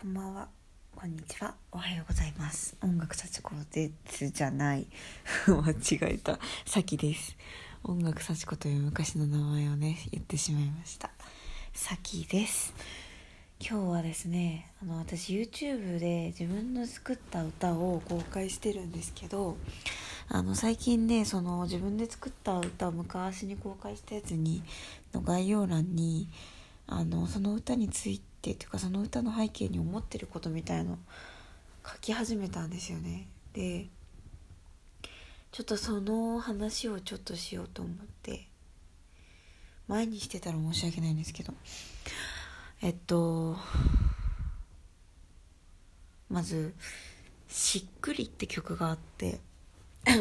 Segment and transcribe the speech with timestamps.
[0.00, 0.48] こんばんは。
[0.94, 1.56] こんにちは。
[1.72, 2.76] おはようございます。
[2.80, 4.86] 音楽幸子ですじゃない。
[5.48, 6.38] 間違えた。
[6.64, 7.36] さきです。
[7.82, 11.10] 音楽幸子という昔の名前をね、言ってしまいました。
[11.74, 12.74] さきです。
[13.58, 19.56] 今日はですね、あの、私 YouTube で自分の作った歌を公開してるんですけど、
[20.28, 24.62] あの、最近ね、その自分で作った歌を昔に公開したやつに、
[25.12, 26.28] の概要欄に、
[26.88, 30.98] あのその歌についてっていうかその歌の背景に思ってることみたいの
[31.86, 33.28] 書き始めたんですよね。
[33.52, 33.86] で
[35.52, 38.46] ちょっとその話をちょっとしようと思って
[39.86, 41.54] 前にしてたら申し訳ないんですけど
[42.82, 43.56] えっと
[46.28, 46.74] まず
[47.48, 49.40] 「しっくり」って曲があって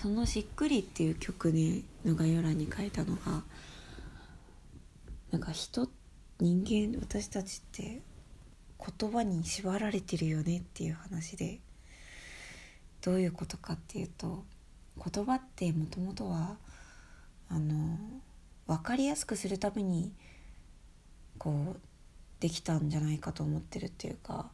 [0.00, 3.42] その「しっくり」っていう曲ねの概要欄に書いたのが
[5.30, 5.88] なんか人
[6.40, 8.00] 人間私たちって
[8.98, 11.60] 言葉に縛られてるよねっていう話で
[13.02, 14.44] どういうことかっていうと
[14.96, 16.56] 言葉ってもともとは
[17.48, 17.98] あの
[18.66, 20.12] 分かりやすくするために
[21.38, 21.80] こう
[22.40, 24.50] できたんじゃないかと思ってるっていうか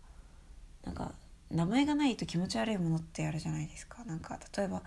[0.85, 1.13] なんか
[1.51, 4.05] 名前がないと気持ち悪いものってあるじゃないですか。
[4.05, 4.83] なんか例えば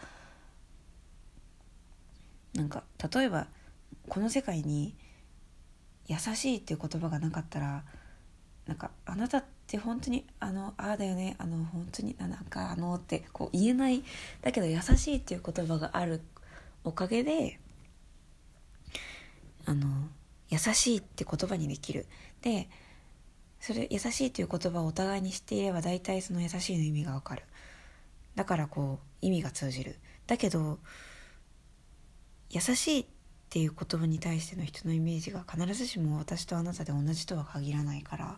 [2.54, 2.84] なんか
[3.14, 3.48] 例えば
[4.10, 4.96] この世界に
[6.10, 7.84] 優しいっていう言葉がなかったら
[8.68, 14.04] なんかあなたって本当にあのああだよねあの本当になんかあのってこう言えない。
[14.42, 16.22] だけど優しいっていう言葉がある
[16.84, 17.60] おかげで
[19.66, 19.88] あの
[20.50, 22.08] 優しいって言葉にできる。
[22.42, 22.68] で
[23.60, 27.44] それ優しいという言葉をお互いに知っていれば大体その優しいの意味がわかる。
[28.36, 29.98] だからこう意味が通じる。
[30.26, 30.80] だけど
[32.50, 33.06] 優しいっ
[33.50, 38.38] っていう言葉に対しての人のイメージが必ずしも私とあなたで同じとは限らないから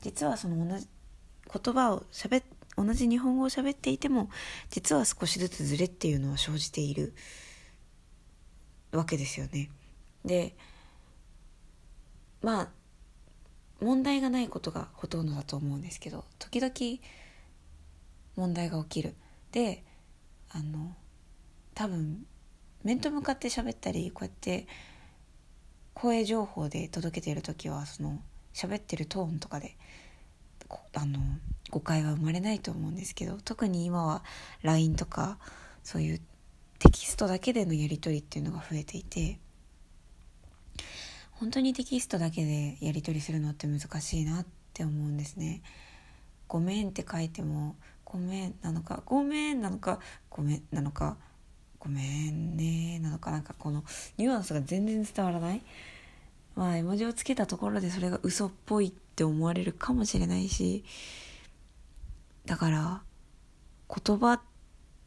[0.00, 0.88] 実はその同じ
[1.62, 2.42] 言葉をしゃべ
[2.76, 4.30] 同じ日本語を喋っていても
[4.68, 7.14] 実は少しずつズレっていうのは生じている
[8.90, 9.70] わけですよね。
[10.24, 10.56] で
[12.42, 12.68] まあ
[13.80, 16.72] 問題がないことがほとんどだと思うんですけど時々
[18.34, 19.14] 問題が起きる。
[19.52, 19.84] で
[20.50, 20.96] あの
[21.74, 22.26] 多分
[22.84, 24.66] 面と向かって喋ったりこうやって
[25.94, 28.20] 声情報で届けている時はその
[28.54, 29.76] 喋ってるトーンとかで
[30.94, 31.18] あの
[31.70, 34.24] 誤解は生まれないと思うんですけど特に今は
[34.62, 35.38] LINE とか
[35.84, 36.20] そういう
[36.78, 39.38] テキストだけでのやり取りっていうのが増えていて
[41.32, 45.62] 本当にテキストだけでやり取りするのって難しいなって思うんですね。
[46.46, 49.98] ごめんって書いてもごめんなのかごめんなのか
[50.28, 51.16] ごめんなのか
[51.84, 53.00] ごめんね。
[53.00, 53.82] なのかなんかこの
[54.16, 55.62] ニュアンスが全然伝わらない？
[56.54, 60.84] まあ絵文字をつけたところでそれが嘘っぽいって思われるかもしれないし
[62.46, 63.02] だから
[63.88, 64.40] 言葉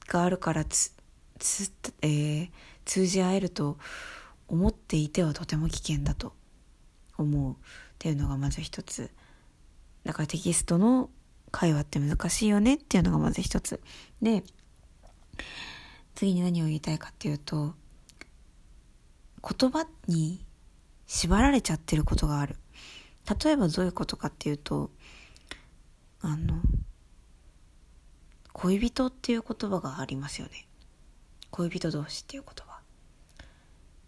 [0.08, 0.92] があるからつ
[1.40, 1.72] つ、
[2.02, 2.50] えー、
[2.84, 3.78] 通じ合えると
[4.50, 6.34] 思っていてはとても危険だと
[7.18, 7.56] 思うっ
[8.00, 9.10] ていうのがまず一つ。
[10.04, 11.10] だからテキストの
[11.52, 13.80] 会話って難しいよねっていうのがまず一つ。
[14.22, 14.44] で
[16.16, 17.76] 次に何を言いたいかっていうと
[19.44, 20.46] 言葉に
[21.06, 22.56] 縛られちゃってることがある。
[23.44, 24.92] 例えばどういうことかっていうと
[26.22, 26.62] あの
[28.54, 30.68] 恋人っていう言葉がありますよね。
[31.52, 32.80] 恋人同士っていう言葉。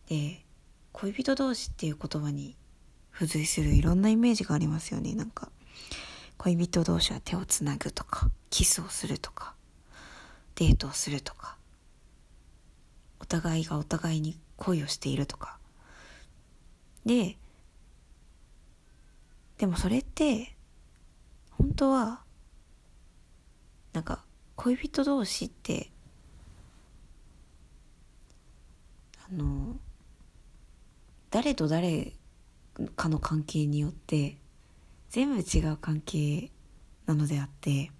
[0.07, 0.45] で
[0.93, 2.55] 恋人同士っていう言葉に
[3.13, 5.13] 付随するいろんなイメージがありますよね。
[5.13, 5.51] なんか
[6.37, 9.55] 恋人同士は手をつなぐとかキスをするとか
[10.55, 11.56] デートをするとか。
[13.27, 15.57] 互いがお互いに恋をしているとか。
[17.05, 17.37] で
[19.57, 20.55] でもそれって
[21.51, 22.21] 本当は
[23.93, 24.23] なんか
[24.55, 25.89] 恋人同士って
[29.29, 29.75] あの
[31.31, 32.13] 誰と誰
[32.95, 34.37] かの関係によって
[35.09, 36.51] 全部違う関係
[37.05, 37.91] なのであって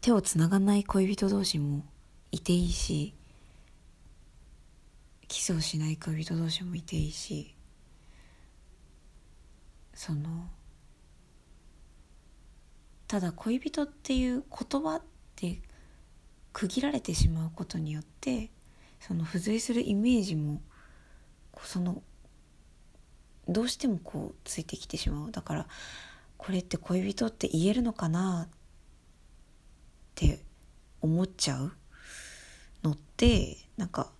[0.00, 1.84] 手をつながない恋人同士も
[2.32, 3.14] いていいし
[5.28, 7.54] キスをしない恋人同士もいていいし
[9.94, 10.48] その
[13.06, 15.02] ただ恋人っていう言葉っ
[15.34, 15.60] て
[16.52, 18.50] 区切られてしまうことによって
[19.00, 20.60] その付随するイメージも
[21.62, 22.02] その
[23.48, 25.32] どうしてもこうついてきてしまう。
[25.32, 25.66] だから
[26.36, 28.54] これって恋人って言えるのかなっ
[30.14, 30.40] て
[31.00, 31.72] 思っちゃう。
[32.82, 34.10] のってなんか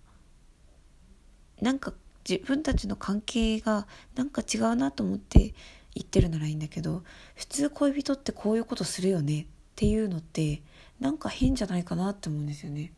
[1.61, 1.93] なんか
[2.27, 5.53] 自分たちの関係がなんか違うなと思って
[5.95, 7.03] 言ってるならいいんだけど
[7.35, 9.45] 普通恋人ってこういうことするよねっ
[9.75, 10.61] ていうのって
[10.99, 12.91] なんか変じゃないかなって思うんですよね。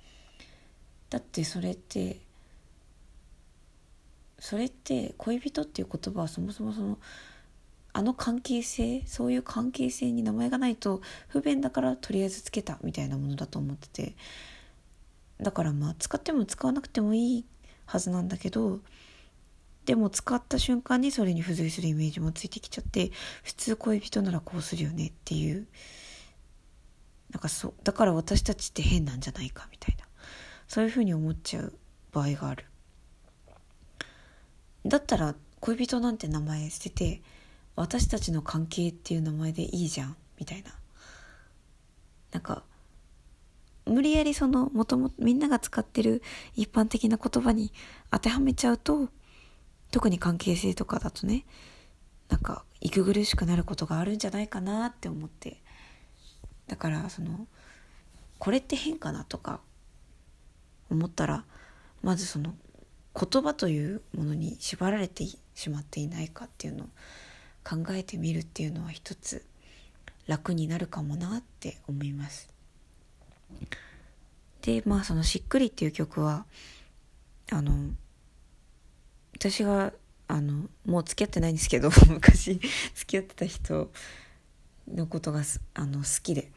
[1.09, 2.19] だってそれって
[4.39, 6.97] それって恋人っていう言葉はそもそもその
[7.93, 14.15] あの関係性そういう関係性に名前がないと不便だからとりあえずつけたみたいなものだと思ってて
[15.41, 17.45] だからまあ使っても使わなくてもいい
[17.85, 18.79] はずなんだけど
[19.85, 23.11] でも使った瞬間にそれに付随するイメージもついてきちゃって
[23.43, 25.67] 普通恋人ならこうするよねっていう。
[27.31, 30.05] なんかそうだから私たちって変なんじゃないかみたいな。
[30.67, 31.73] そういうふうに思っちゃう
[32.11, 32.65] 場合がある。
[34.85, 37.21] だったら恋人なんて名前捨てて
[37.75, 40.71] 私たちの関係っていう名前でいいじゃんみたいな。
[42.31, 42.63] なんか
[43.85, 46.21] 無理やりそのもともとみんなが使ってる
[46.55, 47.71] 一般的な言葉に
[48.11, 49.09] 当てはめちゃうと
[49.91, 51.45] 特に関係性とかだとね
[52.29, 55.61] なんか息苦しくなることがあるんじゃないかなって思って
[56.67, 57.47] だからその
[58.39, 59.59] これって変かなとか
[60.89, 61.45] 思ったら
[62.01, 62.55] まずその
[63.13, 66.87] 言葉というものに縛られてしまっていないかっていうのを
[67.63, 69.45] 考えてみるっていうのは一つ
[70.27, 72.49] 楽になるかもなって思います。
[74.61, 76.45] でまあその「しっくり」っていう曲は
[77.51, 77.91] あの
[79.33, 79.93] 私が
[80.27, 82.59] あのもう付き合ってないんですけど 昔
[82.95, 83.91] 付き合ってた人
[84.87, 85.41] のことが
[85.73, 86.51] あの好きで。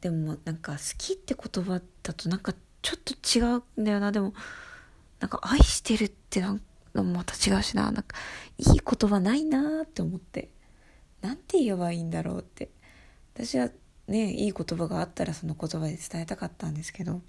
[0.00, 3.40] でもなんか好きって言葉だとなんかちょっと違
[3.76, 4.12] うんだよな。
[4.12, 4.32] でも
[5.18, 7.90] なんか愛してるってなんかまた違うしな。
[7.90, 8.16] なんか
[8.58, 10.50] いい言葉ないなって思って。
[11.20, 12.70] なんて言えばいいんだろうって。
[13.34, 13.70] 私は
[14.08, 17.20] ねいい言葉があったらその言葉で伝えたかったんですけど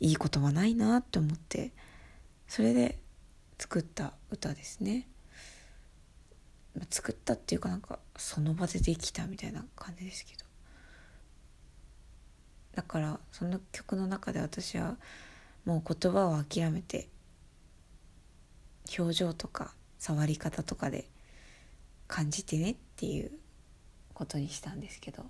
[0.00, 1.72] いい言葉ないなって思って
[2.48, 2.98] それで
[3.58, 5.06] 作った歌ですね。
[6.88, 10.44] 作ったっていうかなんかその場でできたみたいな感じですけど。
[12.74, 14.96] だからその曲の中で私は
[15.64, 17.08] もう言葉を諦めて
[18.98, 21.08] 表情とか触り方とかで
[22.08, 23.32] 感じてねっていう
[24.14, 25.24] ことにしたんですけど。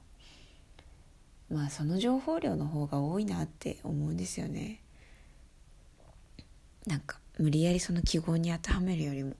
[1.50, 4.80] まあその情報量の方が多いなって思うんですよね。
[6.86, 9.34] なんか無理やりその記号に当てはめるよりも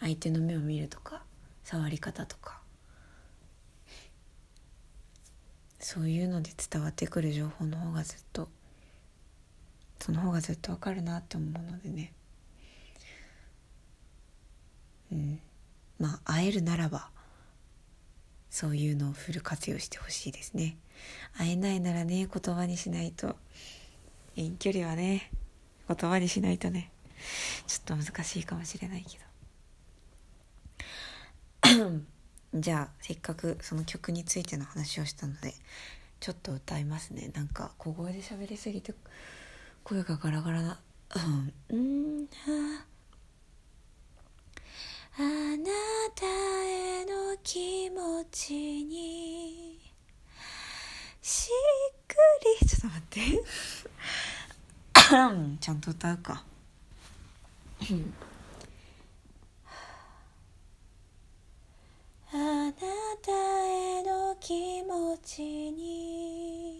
[0.00, 1.22] 相手の目を見るとか
[1.62, 2.60] 触り方とか
[5.78, 8.48] そういうので伝わってくる情報の方がずっと
[10.00, 12.12] その方がずっとわかるなって思うのでね。
[15.12, 15.40] うん。
[15.98, 17.08] まあ会えるならば
[18.54, 20.76] そういうのをフル活用してほしいですね。
[21.36, 23.34] 会えないならね言葉にしないと。
[24.36, 25.32] 遠距離はね
[25.88, 26.92] 言葉にしないとね
[27.66, 29.18] ちょっと難しいかもしれないけ
[31.82, 32.00] ど。
[32.54, 35.52] じゃあせっかくその曲についての話をしたので
[36.20, 37.32] ちょっと歌いますね。
[37.34, 38.94] なんか小声で喋りすぎて
[39.82, 40.80] 声がガラガラな。
[41.70, 41.76] うんう
[42.22, 42.28] ん
[55.14, 56.42] ちゃんと歌うか。
[62.32, 62.72] あな
[63.22, 63.30] た
[63.64, 66.72] への気持ちに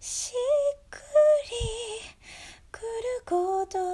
[0.00, 0.98] しっく
[1.50, 1.54] り
[2.72, 2.86] くる
[3.30, 3.38] 言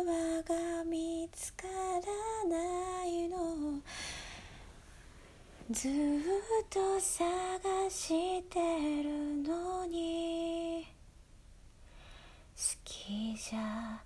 [0.07, 3.83] 葉が見つからないの。
[5.71, 5.93] ずっ
[6.71, 7.21] と探
[7.91, 8.59] して
[9.03, 10.87] るのに
[12.57, 14.03] 好きじゃ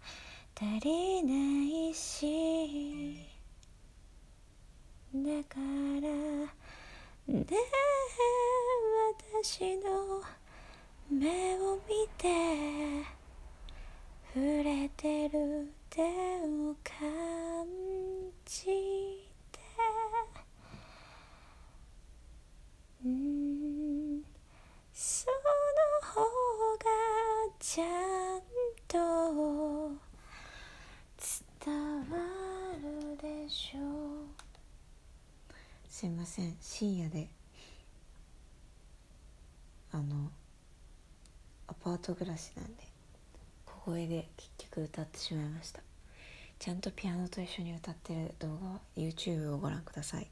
[0.57, 3.19] 足りないし。
[5.15, 6.09] だから
[7.33, 7.47] ね
[9.43, 10.23] 私の
[11.11, 12.29] 目を見て
[14.33, 17.67] 触れてる手を感
[18.45, 19.61] じて。
[23.05, 24.23] うん
[24.93, 25.37] その
[26.03, 26.23] 方
[26.79, 26.87] が
[27.59, 28.41] ちゃん
[28.89, 28.99] と
[31.67, 32.17] 伝わ
[32.83, 33.83] るでしょう。
[35.89, 37.29] すいません深夜で。
[39.93, 40.29] あの
[41.69, 42.73] アパート暮らしなんで
[43.65, 45.81] 小声で結局歌ってしまいました。
[46.59, 50.27] ちゃんとピアノと一緒に歌ってる動画は YouTube をご覧ください。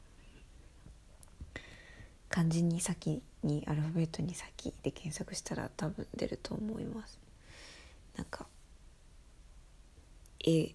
[2.28, 7.20] 漢字に先にアルファベットに先で検索したら多分出ると思います。
[8.16, 8.46] なんか
[10.44, 10.74] 絵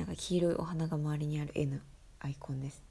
[0.00, 1.82] なんか黄色いお花が周りにある N
[2.20, 2.82] アイコンです。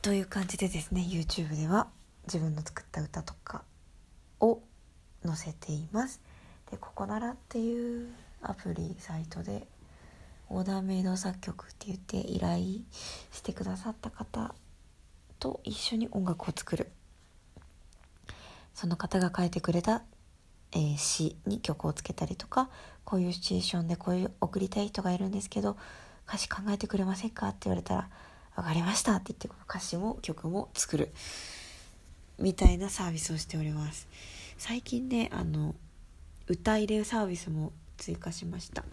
[0.00, 1.88] という感じでですね YouTube では
[2.26, 3.62] 自分の作った歌とか
[4.40, 4.62] を
[5.26, 6.22] 載せています。
[6.70, 9.66] でここならっていうアプリサイトで
[10.48, 12.64] オーダーメイド作曲って言って依頼
[13.30, 14.54] してくださった方
[15.38, 16.90] と一緒に音楽を作る。
[18.72, 20.02] その方が書いてくれた、
[20.74, 22.68] えー、詩に曲をつけたりとか
[23.04, 25.76] こういうシチュエーションでこういう送りたい人がいるんですけど
[26.26, 27.48] 歌詞考えてくれませんか？
[27.48, 28.08] って言われたら
[28.56, 31.12] 分かりましたって言って歌詞も曲も作る
[32.38, 34.08] みたいなサービスをしております。
[34.58, 35.74] 最近ねあの
[36.48, 38.84] 歌入れサービスも追加しました。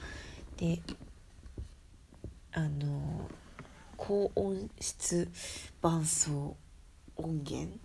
[0.58, 0.80] で
[2.54, 3.30] あの
[3.98, 5.30] 高音質
[5.82, 6.56] 伴奏
[7.16, 7.78] 音源。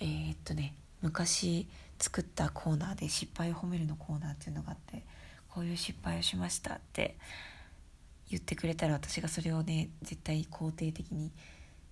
[0.00, 5.04] えー、っとね昔作ったコーナーで失敗を褒めるのコーナーっていうのがあって
[5.50, 7.16] こういう失敗をしましたって
[8.30, 11.32] 言ってくれたら私がそれをね絶対肯定的に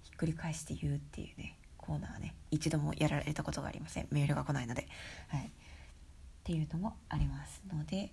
[0.02, 4.06] ひっくり返して言うっていうねコーナーね一度もやられたことがありません。
[4.10, 4.88] メールが来ないので。
[5.28, 5.46] はい。
[5.46, 8.10] っていうのもありますので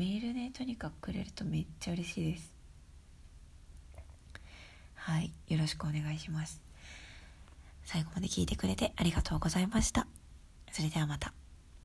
[0.00, 2.54] メールねとにかくくれるとめっちゃ嬉しいです。
[4.94, 6.62] はいよろしくお願いします。
[7.84, 10.06] 最後まで聞いてくれてありがとうございました。
[10.72, 11.34] それではまた。